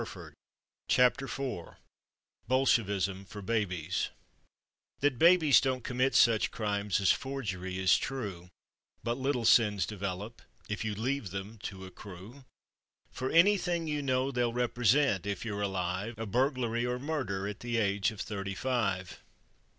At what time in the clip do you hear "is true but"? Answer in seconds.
7.77-9.19